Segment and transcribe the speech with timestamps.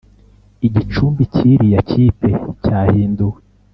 [0.67, 2.29] igicumbi cyiriya kipe
[2.63, 3.39] cyahinduwe